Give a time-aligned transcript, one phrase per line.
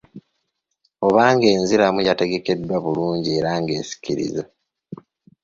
[1.07, 4.43] Oba ng’enzirwamu yategekeddwa bulungi era ng’esikiriza